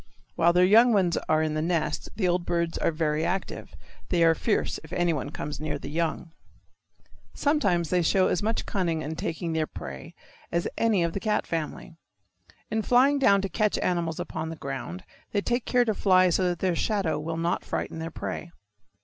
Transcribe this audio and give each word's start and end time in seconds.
While 0.35 0.51
their 0.51 0.65
young 0.65 0.93
ones 0.93 1.15
are 1.29 1.43
in 1.43 1.53
the 1.53 1.61
nest 1.61 2.09
the 2.15 2.27
old 2.27 2.43
birds 2.43 2.79
are 2.79 2.89
very 2.91 3.23
active. 3.23 3.75
They 4.09 4.23
are 4.23 4.33
fierce 4.33 4.79
if 4.83 4.91
anyone 4.91 5.29
comes 5.29 5.59
near 5.59 5.77
the 5.77 5.91
young. 5.91 6.31
Sometimes 7.35 7.91
they 7.91 8.01
show 8.01 8.27
as 8.27 8.41
much 8.41 8.65
cunning 8.65 9.03
in 9.03 9.15
taking 9.15 9.53
their 9.53 9.67
prey 9.67 10.15
as 10.51 10.67
any 10.75 11.03
of 11.03 11.13
the 11.13 11.19
cat 11.19 11.45
family. 11.45 11.97
In 12.71 12.81
flying 12.81 13.19
down 13.19 13.43
to 13.43 13.47
catch 13.49 13.77
animals 13.77 14.19
upon 14.19 14.49
the 14.49 14.55
ground 14.55 15.03
they 15.33 15.41
take 15.41 15.65
care 15.65 15.85
to 15.85 15.93
fly 15.93 16.31
so 16.31 16.45
that 16.49 16.57
their 16.57 16.75
shadow 16.75 17.19
will 17.19 17.37
not 17.37 17.63
frighten 17.63 17.99
their 17.99 18.09
prey. 18.09 18.51